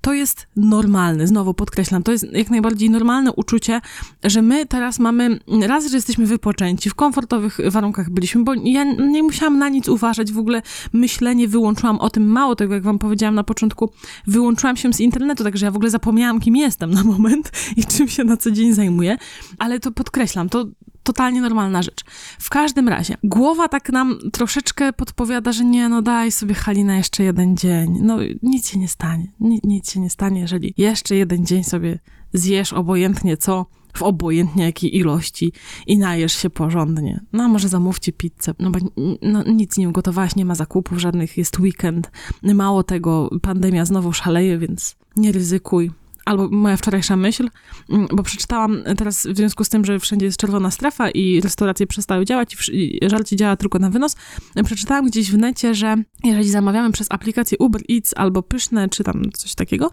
to 0.00 0.12
jest 0.12 0.46
normalne, 0.56 1.26
znowu 1.26 1.54
podkreślam, 1.54 2.02
to 2.02 2.12
jest 2.12 2.32
jak 2.32 2.50
najbardziej 2.50 2.90
normalne 2.90 3.32
uczucie, 3.32 3.80
że 4.24 4.42
my 4.42 4.66
teraz 4.66 4.98
mamy, 4.98 5.38
raz, 5.66 5.86
że 5.86 5.96
jesteśmy 5.96 6.26
wypoczęci, 6.26 6.90
w 6.90 6.94
komfortowych 6.94 7.58
warunkach 7.70 8.10
byliśmy, 8.10 8.44
bo 8.44 8.54
ja 8.64 8.84
nie 8.84 9.22
musiałam 9.22 9.58
na 9.58 9.68
nic 9.68 9.88
uważać, 9.88 10.32
w 10.32 10.38
ogóle 10.38 10.62
myślenie 10.92 11.48
wyłączyłam 11.48 11.98
o 11.98 12.10
tym, 12.10 12.26
mało 12.26 12.56
tego, 12.56 12.74
jak 12.74 12.82
wam 12.82 12.98
powiedziałam 12.98 13.34
na 13.34 13.44
początku, 13.44 13.92
wyłączyłam 14.26 14.76
się 14.76 14.92
z 14.92 15.00
internetu, 15.00 15.44
także 15.44 15.66
ja 15.66 15.72
w 15.72 15.76
ogóle 15.76 15.90
zapomniałam, 15.90 16.40
kim 16.40 16.56
jestem 16.56 16.90
na 16.90 17.04
moment 17.04 17.52
i 17.76 17.84
czym 17.84 18.08
się 18.08 18.24
na 18.24 18.36
co 18.36 18.50
dzień 18.50 18.72
zajmuję, 18.72 19.18
ale 19.58 19.80
to 19.80 19.92
podkreślam, 19.92 20.48
to 20.48 20.66
totalnie 21.08 21.40
normalna 21.40 21.82
rzecz. 21.82 22.04
W 22.38 22.50
każdym 22.50 22.88
razie, 22.88 23.14
głowa 23.22 23.68
tak 23.68 23.92
nam 23.92 24.18
troszeczkę 24.32 24.92
podpowiada, 24.92 25.52
że 25.52 25.64
nie, 25.64 25.88
no 25.88 26.02
daj 26.02 26.32
sobie 26.32 26.54
Halina 26.54 26.96
jeszcze 26.96 27.24
jeden 27.24 27.56
dzień. 27.56 27.98
No 28.02 28.18
nic 28.42 28.68
się 28.68 28.78
nie 28.78 28.88
stanie. 28.88 29.32
Nic, 29.40 29.64
nic 29.64 29.92
się 29.92 30.00
nie 30.00 30.10
stanie, 30.10 30.40
jeżeli 30.40 30.74
jeszcze 30.76 31.16
jeden 31.16 31.46
dzień 31.46 31.64
sobie 31.64 31.98
zjesz 32.32 32.72
obojętnie 32.72 33.36
co, 33.36 33.66
w 33.96 34.02
obojętnie 34.02 34.64
jakiej 34.64 34.96
ilości 34.96 35.52
i 35.86 35.98
najesz 35.98 36.32
się 36.32 36.50
porządnie. 36.50 37.20
No 37.32 37.44
a 37.44 37.48
może 37.48 37.68
zamówcie 37.68 38.12
pizzę, 38.12 38.54
no 38.58 38.70
bo 38.70 38.78
no, 39.22 39.42
nic 39.42 39.76
nie 39.76 39.88
ugotowałaś, 39.88 40.36
nie 40.36 40.44
ma 40.44 40.54
zakupów 40.54 40.98
żadnych, 40.98 41.38
jest 41.38 41.58
weekend. 41.58 42.10
Mało 42.42 42.82
tego, 42.82 43.30
pandemia 43.42 43.84
znowu 43.84 44.12
szaleje, 44.12 44.58
więc 44.58 44.96
nie 45.16 45.32
ryzykuj 45.32 45.90
albo 46.28 46.48
moja 46.48 46.76
wczorajsza 46.76 47.16
myśl, 47.16 47.50
mm, 47.90 48.08
bo 48.12 48.22
przeczytałam 48.22 48.82
teraz 48.96 49.26
w 49.26 49.36
związku 49.36 49.64
z 49.64 49.68
tym, 49.68 49.84
że 49.84 49.98
wszędzie 49.98 50.26
jest 50.26 50.38
czerwona 50.38 50.70
strefa 50.70 51.10
i 51.10 51.40
restauracje 51.40 51.86
przestały 51.86 52.24
działać 52.24 52.56
i 52.72 52.98
żarcie 53.02 53.36
działa 53.36 53.56
tylko 53.56 53.78
na 53.78 53.90
wynos, 53.90 54.16
przeczytałam 54.64 55.06
gdzieś 55.06 55.30
w 55.30 55.38
necie, 55.38 55.74
że 55.74 55.96
jeżeli 56.24 56.50
zamawiamy 56.50 56.92
przez 56.92 57.06
aplikację 57.10 57.58
Uber 57.58 57.82
Eats 57.90 58.14
albo 58.16 58.42
Pyszne, 58.42 58.88
czy 58.88 59.04
tam 59.04 59.22
coś 59.32 59.54
takiego, 59.54 59.90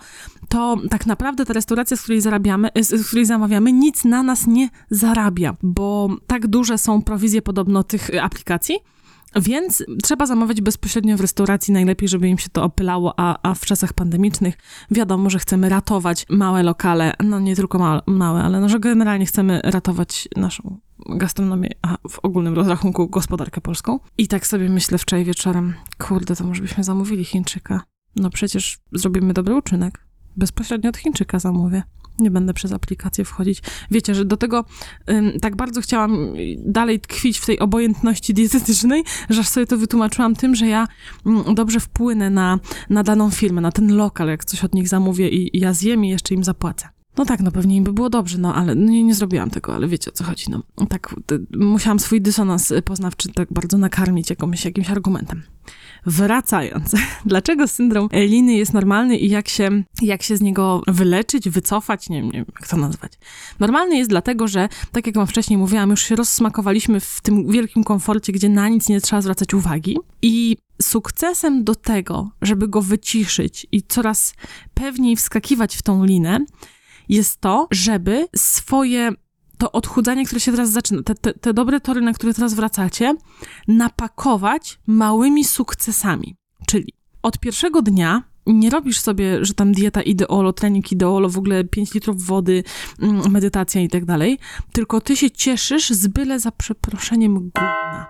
to 0.49 0.77
tak 0.89 1.05
naprawdę 1.05 1.45
ta 1.45 1.53
restauracja, 1.53 1.97
z 1.97 2.01
której 2.01 2.21
zarabiamy, 2.21 2.69
z 2.81 3.07
której 3.07 3.25
zamawiamy, 3.25 3.71
nic 3.71 4.05
na 4.05 4.23
nas 4.23 4.47
nie 4.47 4.69
zarabia, 4.89 5.55
bo 5.63 6.09
tak 6.27 6.47
duże 6.47 6.77
są 6.77 7.01
prowizje 7.01 7.41
podobno 7.41 7.83
tych 7.83 8.09
aplikacji, 8.21 8.75
więc 9.41 9.83
trzeba 10.03 10.25
zamawiać 10.25 10.61
bezpośrednio 10.61 11.17
w 11.17 11.21
restauracji, 11.21 11.73
najlepiej, 11.73 12.09
żeby 12.09 12.27
im 12.27 12.37
się 12.37 12.49
to 12.49 12.63
opylało, 12.63 13.13
a, 13.17 13.49
a 13.49 13.55
w 13.55 13.65
czasach 13.65 13.93
pandemicznych 13.93 14.57
wiadomo, 14.91 15.29
że 15.29 15.39
chcemy 15.39 15.69
ratować 15.69 16.25
małe 16.29 16.63
lokale, 16.63 17.13
no 17.23 17.39
nie 17.39 17.55
tylko 17.55 17.79
małe, 17.79 18.01
małe 18.07 18.43
ale 18.43 18.59
no, 18.59 18.69
że 18.69 18.79
generalnie 18.79 19.25
chcemy 19.25 19.61
ratować 19.63 20.27
naszą 20.35 20.77
gastronomię, 21.09 21.69
a 21.81 21.97
w 22.09 22.19
ogólnym 22.19 22.53
rozrachunku 22.53 23.07
gospodarkę 23.07 23.61
polską. 23.61 23.99
I 24.17 24.27
tak 24.27 24.47
sobie 24.47 24.69
myślę 24.69 24.97
wczoraj 24.97 25.25
wieczorem, 25.25 25.73
kurde, 25.97 26.35
to 26.35 26.43
może 26.43 26.61
byśmy 26.61 26.83
zamówili 26.83 27.25
Chińczyka. 27.25 27.81
No 28.15 28.29
przecież 28.29 28.77
zrobimy 28.91 29.33
dobry 29.33 29.55
uczynek. 29.55 30.05
Bezpośrednio 30.37 30.89
od 30.89 30.97
Chińczyka 30.97 31.39
zamówię. 31.39 31.83
Nie 32.19 32.31
będę 32.31 32.53
przez 32.53 32.71
aplikację 32.71 33.25
wchodzić. 33.25 33.61
Wiecie, 33.91 34.15
że 34.15 34.25
do 34.25 34.37
tego 34.37 34.65
ym, 35.09 35.39
tak 35.39 35.55
bardzo 35.55 35.81
chciałam 35.81 36.33
dalej 36.57 36.99
tkwić 36.99 37.37
w 37.37 37.45
tej 37.45 37.59
obojętności 37.59 38.33
dietetycznej, 38.33 39.03
że 39.29 39.41
aż 39.41 39.47
sobie 39.47 39.65
to 39.65 39.77
wytłumaczyłam 39.77 40.35
tym, 40.35 40.55
że 40.55 40.67
ja 40.67 40.87
ym, 41.27 41.55
dobrze 41.55 41.79
wpłynę 41.79 42.29
na, 42.29 42.59
na 42.89 43.03
daną 43.03 43.31
firmę, 43.31 43.61
na 43.61 43.71
ten 43.71 43.95
lokal, 43.95 44.27
jak 44.27 44.45
coś 44.45 44.63
od 44.63 44.73
nich 44.73 44.87
zamówię 44.87 45.29
i, 45.29 45.57
i 45.57 45.59
ja 45.59 45.73
zjem 45.73 46.05
i 46.05 46.09
jeszcze 46.09 46.33
im 46.33 46.43
zapłacę. 46.43 46.94
No 47.17 47.25
tak, 47.25 47.39
no 47.39 47.51
pewnie 47.51 47.75
im 47.75 47.83
by 47.83 47.93
było 47.93 48.09
dobrze, 48.09 48.37
no 48.37 48.55
ale 48.55 48.75
nie, 48.75 49.03
nie 49.03 49.15
zrobiłam 49.15 49.49
tego, 49.49 49.75
ale 49.75 49.87
wiecie 49.87 50.11
o 50.11 50.13
co 50.13 50.23
chodzi, 50.23 50.45
no. 50.49 50.63
Tak, 50.89 51.15
musiałam 51.57 51.99
swój 51.99 52.21
dysonans 52.21 52.73
poznawczy 52.85 53.33
tak 53.33 53.53
bardzo 53.53 53.77
nakarmić 53.77 54.29
jakimś, 54.29 54.65
jakimś 54.65 54.89
argumentem. 54.89 55.43
Wracając, 56.05 56.95
dlaczego 57.25 57.67
syndrom 57.67 58.09
Liny 58.13 58.53
jest 58.53 58.73
normalny 58.73 59.17
i 59.17 59.29
jak 59.29 59.49
się, 59.49 59.83
jak 60.01 60.23
się 60.23 60.37
z 60.37 60.41
niego 60.41 60.81
wyleczyć, 60.87 61.49
wycofać, 61.49 62.09
nie, 62.09 62.21
nie 62.21 62.31
wiem 62.31 62.45
jak 62.59 62.67
to 62.67 62.77
nazwać. 62.77 63.11
Normalny 63.59 63.97
jest 63.97 64.09
dlatego, 64.09 64.47
że, 64.47 64.69
tak 64.91 65.05
jak 65.05 65.15
wam 65.15 65.27
wcześniej 65.27 65.57
mówiłam, 65.57 65.89
już 65.89 66.01
się 66.01 66.15
rozsmakowaliśmy 66.15 66.99
w 66.99 67.21
tym 67.21 67.51
wielkim 67.51 67.83
komforcie, 67.83 68.33
gdzie 68.33 68.49
na 68.49 68.69
nic 68.69 68.89
nie 68.89 69.01
trzeba 69.01 69.21
zwracać 69.21 69.53
uwagi 69.53 69.97
i 70.21 70.57
sukcesem 70.81 71.63
do 71.63 71.75
tego, 71.75 72.29
żeby 72.41 72.67
go 72.67 72.81
wyciszyć 72.81 73.67
i 73.71 73.83
coraz 73.83 74.33
pewniej 74.73 75.15
wskakiwać 75.15 75.75
w 75.75 75.81
tą 75.81 76.05
linę, 76.05 76.39
jest 77.09 77.41
to, 77.41 77.67
żeby 77.71 78.27
swoje 78.35 79.11
to 79.57 79.71
odchudzanie, 79.71 80.25
które 80.25 80.41
się 80.41 80.51
teraz 80.51 80.71
zaczyna, 80.71 81.03
te, 81.03 81.15
te, 81.15 81.33
te 81.33 81.53
dobre 81.53 81.79
tory, 81.79 82.01
na 82.01 82.13
które 82.13 82.33
teraz 82.33 82.53
wracacie, 82.53 83.15
napakować 83.67 84.79
małymi 84.87 85.45
sukcesami. 85.45 86.35
Czyli 86.67 86.93
od 87.21 87.39
pierwszego 87.39 87.81
dnia 87.81 88.23
nie 88.47 88.69
robisz 88.69 88.99
sobie, 88.99 89.45
że 89.45 89.53
tam 89.53 89.71
dieta 89.71 90.01
ideolo, 90.01 90.53
trening 90.53 90.91
ideolo, 90.91 91.29
w 91.29 91.37
ogóle 91.37 91.63
5 91.63 91.93
litrów 91.93 92.25
wody, 92.25 92.63
mm, 92.99 93.31
medytacja 93.31 93.81
i 93.81 93.89
tak 93.89 94.05
dalej, 94.05 94.39
tylko 94.71 95.01
ty 95.01 95.17
się 95.17 95.31
cieszysz 95.31 95.89
z 95.89 96.07
byle 96.07 96.39
za 96.39 96.51
przeproszeniem 96.51 97.33
gówna. 97.33 98.07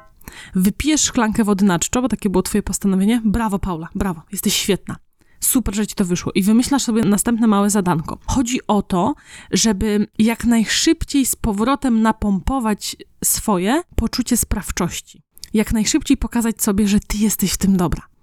Wypijesz 0.55 1.01
szklankę 1.01 1.43
wody 1.43 1.65
na 1.65 1.79
czczo, 1.79 2.01
bo 2.01 2.07
takie 2.07 2.29
było 2.29 2.41
twoje 2.41 2.63
postanowienie. 2.63 3.21
Brawo, 3.25 3.59
Paula, 3.59 3.87
brawo, 3.95 4.21
jesteś 4.31 4.53
świetna 4.53 5.04
super, 5.45 5.75
że 5.75 5.87
ci 5.87 5.95
to 5.95 6.05
wyszło. 6.05 6.31
I 6.35 6.43
wymyślasz 6.43 6.83
sobie 6.83 7.03
następne 7.03 7.47
małe 7.47 7.69
zadanko. 7.69 8.17
Chodzi 8.25 8.59
o 8.67 8.81
to, 8.81 9.15
żeby 9.51 10.07
jak 10.19 10.45
najszybciej 10.45 11.25
z 11.25 11.35
powrotem 11.35 12.01
napompować 12.01 12.95
swoje 13.23 13.81
poczucie 13.95 14.37
sprawczości. 14.37 15.21
Jak 15.53 15.73
najszybciej 15.73 16.17
pokazać 16.17 16.61
sobie, 16.61 16.87
że 16.87 16.99
ty 16.99 17.17
jesteś 17.17 17.53
w 17.53 17.57
tym 17.57 17.77
dobra. 17.77 18.14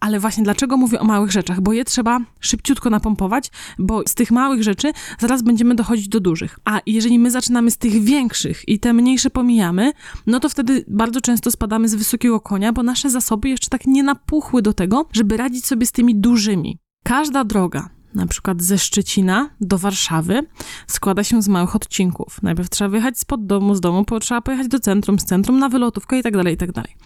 Ale 0.00 0.20
właśnie 0.20 0.44
dlaczego 0.44 0.76
mówię 0.76 1.00
o 1.00 1.04
małych 1.04 1.32
rzeczach? 1.32 1.60
Bo 1.60 1.72
je 1.72 1.84
trzeba 1.84 2.20
szybciutko 2.40 2.90
napompować, 2.90 3.50
bo 3.78 4.02
z 4.06 4.14
tych 4.14 4.30
małych 4.30 4.62
rzeczy 4.62 4.92
zaraz 5.18 5.42
będziemy 5.42 5.74
dochodzić 5.74 6.08
do 6.08 6.20
dużych. 6.20 6.58
A 6.64 6.80
jeżeli 6.86 7.18
my 7.18 7.30
zaczynamy 7.30 7.70
z 7.70 7.78
tych 7.78 8.02
większych 8.02 8.68
i 8.68 8.78
te 8.78 8.92
mniejsze 8.92 9.30
pomijamy, 9.30 9.92
no 10.26 10.40
to 10.40 10.48
wtedy 10.48 10.84
bardzo 10.88 11.20
często 11.20 11.50
spadamy 11.50 11.88
z 11.88 11.94
wysokiego 11.94 12.40
konia, 12.40 12.72
bo 12.72 12.82
nasze 12.82 13.10
zasoby 13.10 13.48
jeszcze 13.48 13.68
tak 13.68 13.86
nie 13.86 14.02
napuchły 14.02 14.62
do 14.62 14.72
tego, 14.72 15.06
żeby 15.12 15.36
radzić 15.36 15.66
sobie 15.66 15.86
z 15.86 15.92
tymi 15.92 16.16
dużymi. 16.16 16.78
Każda 17.04 17.44
droga, 17.44 17.90
na 18.14 18.26
przykład 18.26 18.62
ze 18.62 18.78
Szczecina 18.78 19.50
do 19.60 19.78
Warszawy, 19.78 20.42
składa 20.86 21.24
się 21.24 21.42
z 21.42 21.48
małych 21.48 21.76
odcinków. 21.76 22.42
Najpierw 22.42 22.70
trzeba 22.70 22.90
wyjechać 22.90 23.18
spod 23.18 23.46
domu, 23.46 23.74
z 23.74 23.80
domu 23.80 24.04
trzeba 24.20 24.40
pojechać 24.40 24.68
do 24.68 24.80
centrum, 24.80 25.18
z 25.18 25.24
centrum 25.24 25.58
na 25.58 25.68
wylotówkę 25.68 26.18
i 26.18 26.22
tak 26.22 26.36
dalej, 26.36 26.54
i 26.54 26.56
tak 26.56 26.72
dalej. 26.72 26.96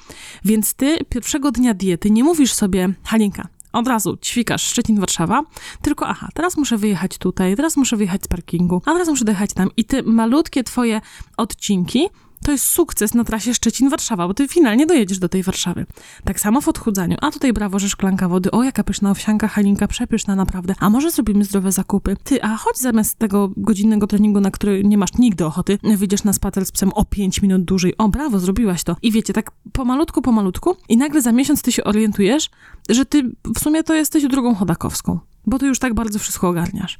Więc 0.44 0.74
ty 0.74 0.98
pierwszego 1.08 1.52
dnia 1.52 1.74
diety 1.74 2.10
nie 2.10 2.24
mówisz 2.24 2.52
sobie, 2.52 2.94
Halinka, 3.04 3.48
od 3.72 3.88
razu 3.88 4.16
ćwikasz 4.16 4.74
Szczecin-Warszawa, 4.74 5.42
tylko 5.82 6.06
aha, 6.06 6.28
teraz 6.34 6.56
muszę 6.56 6.78
wyjechać 6.78 7.18
tutaj, 7.18 7.56
teraz 7.56 7.76
muszę 7.76 7.96
wyjechać 7.96 8.24
z 8.24 8.28
parkingu, 8.28 8.82
a 8.86 8.92
teraz 8.92 9.08
muszę 9.08 9.24
dojechać 9.24 9.52
tam. 9.52 9.68
I 9.76 9.84
te 9.84 10.02
malutkie 10.02 10.64
twoje 10.64 11.00
odcinki 11.36 12.08
to 12.42 12.52
jest 12.52 12.64
sukces 12.64 13.14
na 13.14 13.24
trasie 13.24 13.50
Szczecin-Warszawa, 13.50 14.28
bo 14.28 14.34
ty 14.34 14.48
finalnie 14.48 14.86
dojedziesz 14.86 15.18
do 15.18 15.28
tej 15.28 15.42
Warszawy. 15.42 15.86
Tak 16.24 16.40
samo 16.40 16.60
w 16.60 16.68
odchudzaniu. 16.68 17.16
A 17.20 17.30
tutaj 17.30 17.52
brawo, 17.52 17.78
że 17.78 17.88
szklanka 17.88 18.28
wody. 18.28 18.50
O, 18.50 18.62
jaka 18.62 18.84
pyszna 18.84 19.10
owsianka, 19.10 19.48
Halinka, 19.48 19.88
przepyszna 19.88 20.36
naprawdę. 20.36 20.74
A 20.78 20.90
może 20.90 21.10
zrobimy 21.10 21.44
zdrowe 21.44 21.72
zakupy? 21.72 22.16
Ty, 22.24 22.42
a 22.42 22.56
chodź 22.56 22.78
zamiast 22.78 23.18
tego 23.18 23.50
godzinnego 23.56 24.06
treningu, 24.06 24.40
na 24.40 24.50
który 24.50 24.84
nie 24.84 24.98
masz 24.98 25.12
nigdy 25.18 25.46
ochoty, 25.46 25.78
wyjdziesz 25.96 26.24
na 26.24 26.32
spacer 26.32 26.66
z 26.66 26.72
psem 26.72 26.92
o 26.92 27.04
5 27.04 27.42
minut 27.42 27.64
dłużej. 27.64 27.96
O, 27.98 28.08
brawo, 28.08 28.38
zrobiłaś 28.38 28.84
to. 28.84 28.96
I 29.02 29.12
wiecie, 29.12 29.32
tak 29.32 29.50
pomalutku, 29.72 30.22
pomalutku 30.22 30.76
i 30.88 30.96
nagle 30.96 31.22
za 31.22 31.32
miesiąc 31.32 31.62
ty 31.62 31.72
się 31.72 31.84
orientujesz, 31.84 32.50
że 32.88 33.06
ty 33.06 33.22
w 33.56 33.58
sumie 33.58 33.82
to 33.82 33.94
jesteś 33.94 34.26
drugą 34.26 34.54
chodakowską 34.54 35.18
bo 35.46 35.58
ty 35.58 35.66
już 35.66 35.78
tak 35.78 35.94
bardzo 35.94 36.18
wszystko 36.18 36.48
ogarniasz. 36.48 36.98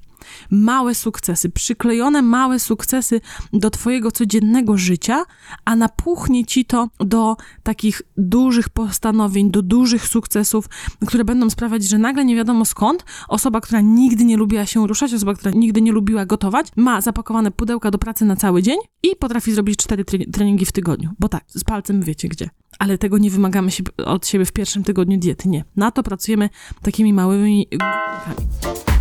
Małe 0.51 0.95
sukcesy, 0.95 1.51
przyklejone 1.51 2.23
małe 2.23 2.61
sukcesy 2.61 3.21
do 3.53 3.71
twojego 3.71 4.13
codziennego 4.13 4.77
życia, 4.77 5.25
a 5.65 5.77
napuchnie 5.77 6.45
ci 6.45 6.65
to 6.65 6.89
do 6.99 7.37
takich 7.63 8.03
dużych 8.17 8.69
postanowień, 8.69 9.51
do 9.51 9.63
dużych 9.63 10.09
sukcesów, 10.09 10.69
które 11.07 11.25
będą 11.25 11.51
sprawiać, 11.51 11.85
że 11.85 11.99
nagle 11.99 12.25
nie 12.25 12.37
wiadomo 12.37 12.65
skąd 12.65 13.05
osoba, 13.29 13.61
która 13.61 13.81
nigdy 13.81 14.25
nie 14.25 14.37
lubiła 14.37 14.67
się 14.67 14.87
ruszać, 14.87 15.15
osoba, 15.15 15.35
która 15.35 15.51
nigdy 15.55 15.83
nie 15.83 15.93
lubiła 15.93 16.27
gotować, 16.27 16.67
ma 16.77 17.01
zapakowane 17.01 17.51
pudełka 17.51 17.91
do 17.91 17.99
pracy 17.99 18.25
na 18.25 18.37
cały 18.37 18.63
dzień 18.63 18.79
i 19.03 19.17
potrafi 19.17 19.53
zrobić 19.53 19.77
cztery 19.77 20.05
treningi 20.05 20.67
w 20.67 20.73
tygodniu. 20.73 21.11
Bo 21.19 21.29
tak, 21.29 21.45
z 21.47 21.65
palcem 21.65 22.03
wiecie 22.03 22.29
gdzie 22.29 22.51
ale 22.79 22.99
tego 22.99 23.19
nie 23.19 23.31
wymagamy 23.31 23.71
od 24.05 24.27
siebie 24.27 24.45
w 24.45 24.53
pierwszym 24.53 24.85
tygodniu 24.85 25.19
diety. 25.19 25.49
Nie. 25.49 25.65
Na 25.77 25.91
to 25.91 26.03
pracujemy 26.03 26.49
takimi 26.83 27.13
małymi 27.13 27.69
głowkami. 27.71 28.92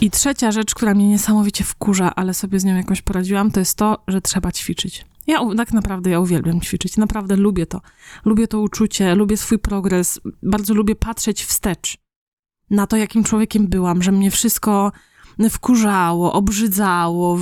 I 0.00 0.10
trzecia 0.10 0.52
rzecz, 0.52 0.74
która 0.74 0.94
mnie 0.94 1.08
niesamowicie 1.08 1.64
wkurza, 1.64 2.14
ale 2.14 2.34
sobie 2.34 2.60
z 2.60 2.64
nią 2.64 2.76
jakoś 2.76 3.02
poradziłam, 3.02 3.50
to 3.50 3.60
jest 3.60 3.78
to, 3.78 4.04
że 4.08 4.20
trzeba 4.20 4.52
ćwiczyć. 4.52 5.06
Ja 5.26 5.40
tak 5.56 5.72
naprawdę 5.72 6.10
ja 6.10 6.20
uwielbiam 6.20 6.60
ćwiczyć, 6.60 6.96
naprawdę 6.96 7.36
lubię 7.36 7.66
to. 7.66 7.80
Lubię 8.24 8.48
to 8.48 8.60
uczucie, 8.60 9.14
lubię 9.14 9.36
swój 9.36 9.58
progres, 9.58 10.20
bardzo 10.42 10.74
lubię 10.74 10.94
patrzeć 10.94 11.44
wstecz 11.44 11.98
na 12.70 12.86
to, 12.86 12.96
jakim 12.96 13.24
człowiekiem 13.24 13.66
byłam, 13.66 14.02
że 14.02 14.12
mnie 14.12 14.30
wszystko 14.30 14.92
wkurzało, 15.50 16.32
obrzydzało, 16.32 17.38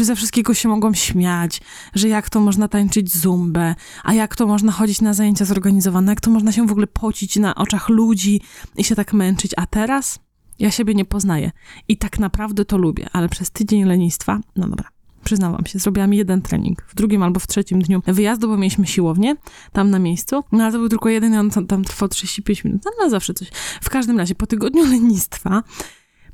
ze 0.00 0.16
wszystkiego 0.16 0.54
się 0.54 0.68
mogłam 0.68 0.94
śmiać, 0.94 1.60
że 1.94 2.08
jak 2.08 2.30
to 2.30 2.40
można 2.40 2.68
tańczyć 2.68 3.16
zumbę, 3.16 3.74
a 4.04 4.14
jak 4.14 4.36
to 4.36 4.46
można 4.46 4.72
chodzić 4.72 5.00
na 5.00 5.14
zajęcia 5.14 5.44
zorganizowane, 5.44 6.12
jak 6.12 6.20
to 6.20 6.30
można 6.30 6.52
się 6.52 6.66
w 6.66 6.72
ogóle 6.72 6.86
pocić 6.86 7.36
na 7.36 7.54
oczach 7.54 7.88
ludzi 7.88 8.40
i 8.76 8.84
się 8.84 8.94
tak 8.94 9.12
męczyć, 9.12 9.52
a 9.56 9.66
teraz 9.66 10.18
ja 10.58 10.70
siebie 10.70 10.94
nie 10.94 11.04
poznaję 11.04 11.50
i 11.88 11.96
tak 11.96 12.18
naprawdę 12.18 12.64
to 12.64 12.78
lubię, 12.78 13.06
ale 13.12 13.28
przez 13.28 13.50
tydzień 13.50 13.84
lenistwa, 13.84 14.40
no 14.56 14.68
dobra, 14.68 14.88
przyznałam 15.24 15.66
się, 15.66 15.78
zrobiłam 15.78 16.14
jeden 16.14 16.42
trening. 16.42 16.82
W 16.88 16.94
drugim 16.94 17.22
albo 17.22 17.40
w 17.40 17.46
trzecim 17.46 17.82
dniu 17.82 18.02
wyjazdu, 18.06 18.48
bo 18.48 18.56
mieliśmy 18.56 18.86
siłownię 18.86 19.36
tam 19.72 19.90
na 19.90 19.98
miejscu, 19.98 20.44
no 20.52 20.64
ale 20.64 20.72
to 20.72 20.78
był 20.78 20.88
tylko 20.88 21.08
jeden 21.08 21.34
on 21.34 21.50
tam, 21.50 21.66
tam 21.66 21.84
trwał 21.84 22.08
35 22.08 22.64
minut, 22.64 22.82
no, 22.84 22.90
no 23.00 23.10
zawsze 23.10 23.34
coś. 23.34 23.48
W 23.80 23.90
każdym 23.90 24.18
razie, 24.18 24.34
po 24.34 24.46
tygodniu 24.46 24.84
lenistwa 24.92 25.62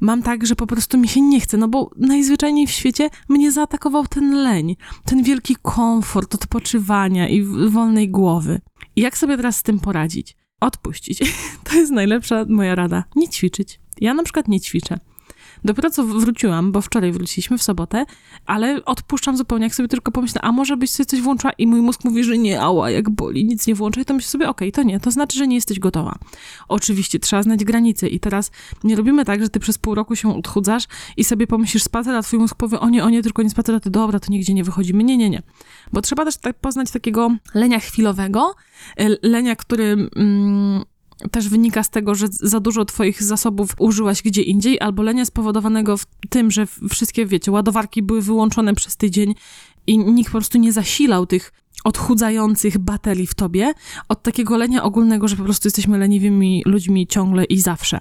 mam 0.00 0.22
tak, 0.22 0.46
że 0.46 0.56
po 0.56 0.66
prostu 0.66 0.98
mi 0.98 1.08
się 1.08 1.20
nie 1.20 1.40
chce, 1.40 1.56
no 1.56 1.68
bo 1.68 1.90
najzwyczajniej 1.96 2.66
w 2.66 2.70
świecie 2.70 3.10
mnie 3.28 3.52
zaatakował 3.52 4.06
ten 4.06 4.34
leń, 4.34 4.76
ten 5.04 5.22
wielki 5.22 5.56
komfort 5.62 6.34
odpoczywania 6.34 7.28
i 7.28 7.42
wolnej 7.70 8.10
głowy. 8.10 8.60
I 8.96 9.00
jak 9.00 9.18
sobie 9.18 9.36
teraz 9.36 9.56
z 9.56 9.62
tym 9.62 9.80
poradzić? 9.80 10.36
Odpuścić. 10.60 11.18
To 11.70 11.74
jest 11.76 11.92
najlepsza 11.92 12.44
moja 12.48 12.74
rada. 12.74 13.04
Nie 13.16 13.28
ćwiczyć. 13.28 13.80
Ja 14.00 14.14
na 14.14 14.22
przykład 14.22 14.48
nie 14.48 14.60
ćwiczę. 14.60 14.98
Dopiero 15.64 15.90
co 15.90 16.04
wróciłam, 16.04 16.72
bo 16.72 16.80
wczoraj 16.80 17.12
wróciliśmy 17.12 17.58
w 17.58 17.62
sobotę, 17.62 18.06
ale 18.46 18.84
odpuszczam 18.84 19.36
zupełnie, 19.36 19.64
jak 19.64 19.74
sobie 19.74 19.88
tylko 19.88 20.12
pomyślę, 20.12 20.40
a 20.40 20.52
może 20.52 20.76
byś 20.76 20.90
sobie 20.90 21.06
coś 21.06 21.20
włączyła 21.20 21.52
i 21.52 21.66
mój 21.66 21.80
mózg 21.80 22.04
mówi, 22.04 22.24
że 22.24 22.38
nie, 22.38 22.60
ała, 22.60 22.90
jak 22.90 23.10
boli, 23.10 23.44
nic 23.44 23.66
nie 23.66 23.74
włączaj, 23.74 24.04
to 24.04 24.14
myślę 24.14 24.30
sobie, 24.30 24.48
okej, 24.48 24.68
okay, 24.68 24.84
to 24.84 24.88
nie, 24.88 25.00
to 25.00 25.10
znaczy, 25.10 25.38
że 25.38 25.46
nie 25.46 25.54
jesteś 25.54 25.78
gotowa. 25.78 26.18
Oczywiście, 26.68 27.18
trzeba 27.18 27.42
znać 27.42 27.64
granice 27.64 28.08
i 28.08 28.20
teraz 28.20 28.50
nie 28.84 28.96
robimy 28.96 29.24
tak, 29.24 29.42
że 29.42 29.48
ty 29.48 29.60
przez 29.60 29.78
pół 29.78 29.94
roku 29.94 30.16
się 30.16 30.36
odchudzasz 30.36 30.84
i 31.16 31.24
sobie 31.24 31.46
pomyślisz 31.46 31.82
spacer, 31.82 32.14
a 32.14 32.22
twój 32.22 32.38
mózg 32.38 32.56
powie, 32.56 32.80
o 32.80 32.88
nie, 32.88 33.04
o 33.04 33.10
nie, 33.10 33.22
tylko 33.22 33.42
nie 33.42 33.50
spacer, 33.50 33.80
ty 33.80 33.90
dobra, 33.90 34.20
to 34.20 34.26
nigdzie 34.30 34.54
nie 34.54 34.64
wychodzimy. 34.64 35.04
Nie, 35.04 35.16
nie, 35.16 35.30
nie. 35.30 35.42
Bo 35.92 36.00
trzeba 36.00 36.24
też 36.24 36.36
tak 36.36 36.58
poznać 36.58 36.90
takiego 36.90 37.36
lenia 37.54 37.80
chwilowego, 37.80 38.54
e, 38.96 39.28
lenia, 39.28 39.56
który... 39.56 40.08
Mm, 40.16 40.84
też 41.30 41.48
wynika 41.48 41.82
z 41.82 41.90
tego, 41.90 42.14
że 42.14 42.26
za 42.30 42.60
dużo 42.60 42.84
twoich 42.84 43.22
zasobów 43.22 43.70
użyłaś 43.78 44.22
gdzie 44.22 44.42
indziej, 44.42 44.80
albo 44.80 45.02
lenia 45.02 45.24
spowodowanego 45.24 45.96
w 45.96 46.06
tym, 46.28 46.50
że 46.50 46.66
wszystkie, 46.90 47.26
wiecie, 47.26 47.52
ładowarki 47.52 48.02
były 48.02 48.22
wyłączone 48.22 48.74
przez 48.74 48.96
tydzień 48.96 49.34
i 49.86 49.98
nikt 49.98 50.30
po 50.30 50.38
prostu 50.38 50.58
nie 50.58 50.72
zasilał 50.72 51.26
tych 51.26 51.52
odchudzających 51.84 52.78
baterii 52.78 53.26
w 53.26 53.34
tobie, 53.34 53.72
od 54.08 54.22
takiego 54.22 54.56
lenia 54.56 54.82
ogólnego, 54.82 55.28
że 55.28 55.36
po 55.36 55.44
prostu 55.44 55.66
jesteśmy 55.66 55.98
leniwymi 55.98 56.62
ludźmi 56.66 57.06
ciągle 57.06 57.44
i 57.44 57.60
zawsze. 57.60 58.00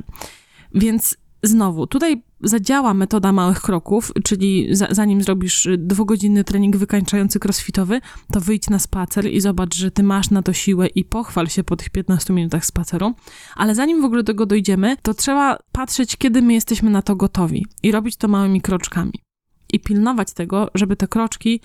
Więc 0.75 1.17
Znowu, 1.45 1.87
tutaj 1.87 2.23
zadziała 2.41 2.93
metoda 2.93 3.31
małych 3.31 3.61
kroków, 3.61 4.11
czyli 4.23 4.75
za, 4.75 4.87
zanim 4.91 5.23
zrobisz 5.23 5.67
dwugodzinny 5.77 6.43
trening 6.43 6.77
wykańczający 6.77 7.39
crossfitowy, 7.43 8.01
to 8.31 8.41
wyjdź 8.41 8.69
na 8.69 8.79
spacer 8.79 9.25
i 9.25 9.41
zobacz, 9.41 9.75
że 9.75 9.91
ty 9.91 10.03
masz 10.03 10.29
na 10.29 10.41
to 10.41 10.53
siłę 10.53 10.87
i 10.87 11.05
pochwal 11.05 11.47
się 11.47 11.63
po 11.63 11.75
tych 11.75 11.89
15 11.89 12.33
minutach 12.33 12.65
spaceru. 12.65 13.13
Ale 13.55 13.75
zanim 13.75 14.01
w 14.01 14.05
ogóle 14.05 14.23
do 14.23 14.27
tego 14.27 14.45
dojdziemy, 14.45 14.97
to 15.01 15.13
trzeba 15.13 15.57
patrzeć, 15.71 16.17
kiedy 16.17 16.41
my 16.41 16.53
jesteśmy 16.53 16.89
na 16.89 17.01
to 17.01 17.15
gotowi 17.15 17.65
i 17.83 17.91
robić 17.91 18.15
to 18.15 18.27
małymi 18.27 18.61
kroczkami. 18.61 19.13
I 19.73 19.79
pilnować 19.79 20.33
tego, 20.33 20.69
żeby 20.75 20.95
te 20.95 21.07
kroczki 21.07 21.61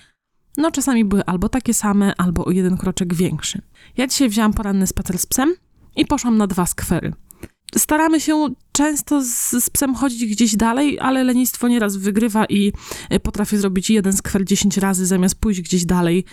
no 0.57 0.71
czasami 0.71 1.05
były 1.05 1.25
albo 1.25 1.49
takie 1.49 1.73
same, 1.73 2.13
albo 2.17 2.45
o 2.45 2.51
jeden 2.51 2.77
kroczek 2.77 3.13
większy. 3.13 3.61
Ja 3.97 4.07
dzisiaj 4.07 4.29
wzięłam 4.29 4.53
poranny 4.53 4.87
spacer 4.87 5.17
z 5.17 5.25
psem 5.25 5.55
i 5.95 6.05
poszłam 6.05 6.37
na 6.37 6.47
dwa 6.47 6.65
skwery 6.65 7.13
staramy 7.77 8.19
się 8.19 8.47
często 8.71 9.21
z, 9.21 9.49
z, 9.63 9.69
psem 9.69 9.95
chodzić 9.95 10.25
gdzieś 10.25 10.55
dalej, 10.55 10.99
ale 10.99 11.23
lenistwo 11.23 11.67
nieraz 11.67 11.97
wygrywa 11.97 12.45
i 12.45 12.73
e, 13.09 13.19
potrafię 13.19 13.57
zrobić 13.57 13.89
jeden 13.89 14.13
skwer 14.13 14.45
10 14.45 14.77
razy 14.77 15.05
zamiast 15.05 15.35
pójść 15.35 15.61
gdzieś 15.61 15.85
dalej. 15.85 16.25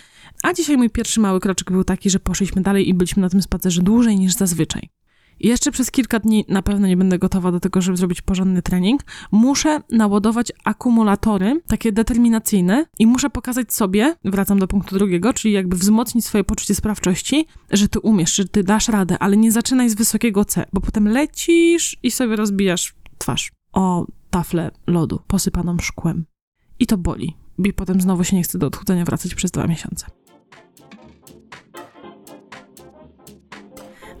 A 0.43 0.53
dzisiaj 0.53 0.77
mój 0.77 0.89
pierwszy 0.89 1.19
mały 1.19 1.39
kroczek 1.39 1.71
był 1.71 1.83
taki, 1.83 2.09
że 2.09 2.19
poszliśmy 2.19 2.61
dalej 2.61 2.89
i 2.89 2.93
byliśmy 2.93 3.21
na 3.21 3.29
tym 3.29 3.41
spacerze 3.41 3.81
dłużej 3.81 4.17
niż 4.17 4.33
zazwyczaj. 4.33 4.96
Jeszcze 5.39 5.71
przez 5.71 5.91
kilka 5.91 6.19
dni 6.19 6.45
na 6.47 6.61
pewno 6.61 6.87
nie 6.87 6.97
będę 6.97 7.19
gotowa 7.19 7.51
do 7.51 7.59
tego, 7.59 7.81
żeby 7.81 7.97
zrobić 7.97 8.21
porządny 8.21 8.61
trening. 8.61 9.01
Muszę 9.31 9.81
naładować 9.91 10.51
akumulatory, 10.63 11.61
takie 11.67 11.91
determinacyjne, 11.91 12.85
i 12.99 13.07
muszę 13.07 13.29
pokazać 13.29 13.73
sobie, 13.73 14.15
wracam 14.25 14.59
do 14.59 14.67
punktu 14.67 14.95
drugiego, 14.95 15.33
czyli 15.33 15.53
jakby 15.53 15.75
wzmocnić 15.75 16.25
swoje 16.25 16.43
poczucie 16.43 16.75
sprawczości, 16.75 17.45
że 17.71 17.89
ty 17.89 17.99
umiesz, 17.99 18.35
że 18.35 18.45
ty 18.45 18.63
dasz 18.63 18.87
radę, 18.87 19.19
ale 19.19 19.37
nie 19.37 19.51
zaczynaj 19.51 19.89
z 19.89 19.95
wysokiego 19.95 20.45
C, 20.45 20.65
bo 20.73 20.81
potem 20.81 21.07
lecisz 21.07 21.97
i 22.03 22.11
sobie 22.11 22.35
rozbijasz 22.35 22.95
twarz 23.17 23.51
o 23.73 24.05
taflę 24.29 24.71
lodu 24.87 25.19
posypaną 25.27 25.77
szkłem. 25.79 26.25
I 26.79 26.87
to 26.87 26.97
boli. 26.97 27.37
I 27.65 27.73
potem 27.73 28.01
znowu 28.01 28.23
się 28.23 28.35
nie 28.35 28.43
chce 28.43 28.57
do 28.57 28.67
odchudzania 28.67 29.05
wracać 29.05 29.35
przez 29.35 29.51
dwa 29.51 29.67
miesiące. 29.67 30.05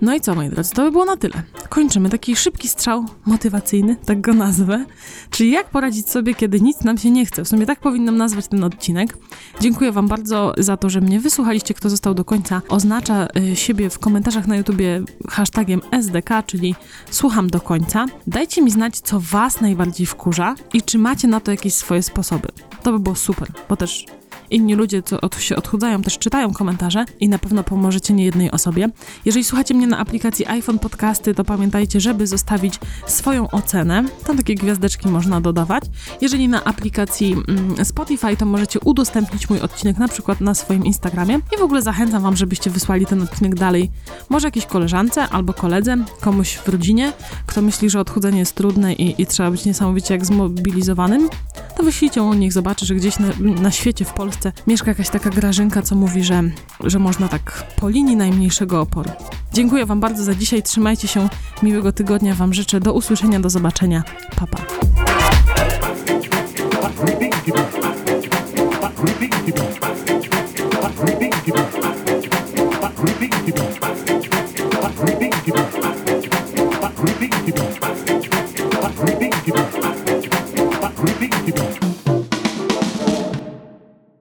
No 0.01 0.15
i 0.15 0.21
co, 0.21 0.35
moi 0.35 0.49
drodzy, 0.49 0.73
to 0.73 0.83
by 0.83 0.91
było 0.91 1.05
na 1.05 1.17
tyle. 1.17 1.43
Kończymy 1.69 2.09
taki 2.09 2.35
szybki 2.35 2.67
strzał 2.67 3.05
motywacyjny, 3.25 3.95
tak 3.95 4.21
go 4.21 4.33
nazwę. 4.33 4.85
Czyli 5.29 5.51
jak 5.51 5.69
poradzić 5.69 6.09
sobie, 6.09 6.35
kiedy 6.35 6.61
nic 6.61 6.81
nam 6.81 6.97
się 6.97 7.11
nie 7.11 7.25
chce. 7.25 7.43
W 7.43 7.47
sumie 7.47 7.65
tak 7.65 7.79
powinnam 7.79 8.17
nazwać 8.17 8.47
ten 8.47 8.63
odcinek. 8.63 9.17
Dziękuję 9.59 9.91
Wam 9.91 10.07
bardzo 10.07 10.53
za 10.57 10.77
to, 10.77 10.89
że 10.89 11.01
mnie 11.01 11.19
wysłuchaliście. 11.19 11.73
Kto 11.73 11.89
został 11.89 12.13
do 12.13 12.25
końca, 12.25 12.61
oznacza 12.69 13.27
y, 13.51 13.55
siebie 13.55 13.89
w 13.89 13.99
komentarzach 13.99 14.47
na 14.47 14.55
YouTubie 14.55 15.03
hashtagiem 15.29 15.81
SDK, 15.91 16.29
czyli 16.45 16.75
słucham 17.11 17.49
do 17.49 17.61
końca. 17.61 18.05
Dajcie 18.27 18.61
mi 18.61 18.71
znać, 18.71 18.99
co 18.99 19.19
Was 19.19 19.61
najbardziej 19.61 20.05
wkurza 20.05 20.55
i 20.73 20.81
czy 20.81 20.97
macie 20.97 21.27
na 21.27 21.39
to 21.39 21.51
jakieś 21.51 21.73
swoje 21.73 22.03
sposoby. 22.03 22.47
To 22.83 22.91
by 22.91 22.99
było 22.99 23.15
super, 23.15 23.51
bo 23.69 23.75
też 23.75 24.05
inni 24.49 24.75
ludzie, 24.75 25.03
co 25.03 25.21
od, 25.21 25.41
się 25.41 25.55
odchudzają, 25.55 26.01
też 26.01 26.17
czytają 26.17 26.53
komentarze 26.53 27.05
i 27.19 27.29
na 27.29 27.39
pewno 27.39 27.63
pomożecie 27.63 28.13
nie 28.13 28.25
jednej 28.25 28.51
osobie. 28.51 28.89
Jeżeli 29.25 29.43
słuchacie 29.43 29.73
mnie 29.73 29.87
na 29.87 29.97
aplikacji 29.97 30.47
iPhone 30.47 30.79
Podcasty, 30.79 31.33
to 31.33 31.43
pamiętajcie, 31.43 31.99
żeby 31.99 32.27
zostawić 32.27 32.79
swoją 33.07 33.51
ocenę. 33.51 34.03
Tam 34.27 34.37
takie 34.37 34.55
gwiazdeczki 34.55 35.07
można 35.07 35.41
dodawać. 35.41 35.83
Jeżeli 36.21 36.47
na 36.47 36.63
aplikacji 36.63 37.35
mm, 37.47 37.85
Spotify, 37.85 38.37
to 38.37 38.45
możecie 38.45 38.79
udostępnić 38.79 39.49
mój 39.49 39.59
odcinek 39.59 39.97
na 39.97 40.07
przykład 40.07 40.41
na 40.41 40.53
swoim 40.53 40.85
Instagramie. 40.85 41.39
I 41.55 41.59
w 41.59 41.61
ogóle 41.61 41.81
zachęcam 41.81 42.23
Wam, 42.23 42.35
żebyście 42.35 42.69
wysłali 42.69 43.05
ten 43.05 43.21
odcinek 43.21 43.55
dalej. 43.55 43.91
Może 44.29 44.47
jakiejś 44.47 44.65
koleżance 44.65 45.29
albo 45.29 45.53
koledze, 45.53 45.97
komuś 46.21 46.55
w 46.55 46.67
rodzinie, 46.69 47.13
kto 47.45 47.61
myśli, 47.61 47.89
że 47.89 47.99
odchudzanie 47.99 48.39
jest 48.39 48.55
trudne 48.55 48.93
i, 48.93 49.21
i 49.21 49.25
trzeba 49.25 49.51
być 49.51 49.65
niesamowicie 49.65 50.13
jak 50.13 50.25
zmobilizowanym, 50.25 51.29
to 51.77 51.83
wyślijcie 51.83 52.21
mu, 52.21 52.33
niech 52.33 52.53
zobaczy, 52.53 52.85
że 52.85 52.95
gdzieś 52.95 53.19
na, 53.19 53.27
na 53.39 53.71
świecie, 53.71 54.05
w 54.05 54.13
Polsce 54.13 54.36
Mieszka 54.67 54.91
jakaś 54.91 55.09
taka 55.09 55.29
grażynka, 55.29 55.81
co 55.81 55.95
mówi, 55.95 56.23
że, 56.23 56.43
że 56.83 56.99
można 56.99 57.27
tak 57.27 57.63
po 57.75 57.89
linii 57.89 58.15
najmniejszego 58.15 58.81
oporu. 58.81 59.09
Dziękuję 59.53 59.85
Wam 59.85 59.99
bardzo 59.99 60.23
za 60.23 60.35
dzisiaj. 60.35 60.63
Trzymajcie 60.63 61.07
się. 61.07 61.29
Miłego 61.63 61.91
tygodnia 61.91 62.35
Wam 62.35 62.53
życzę. 62.53 62.79
Do 62.79 62.93
usłyszenia, 62.93 63.39
do 63.39 63.49
zobaczenia. 63.49 64.03
Papa. 64.35 64.57
Pa. 66.81 68.06